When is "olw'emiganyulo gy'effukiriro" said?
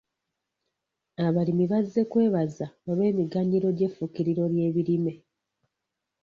2.89-4.43